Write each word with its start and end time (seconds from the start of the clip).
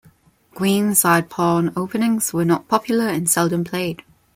Queen 0.55 0.95
side 0.95 1.29
pawn 1.29 1.71
openings 1.75 2.33
were 2.33 2.43
not 2.43 2.67
popular 2.67 3.07
and 3.07 3.29
seldom 3.29 3.63
played. 3.63 4.01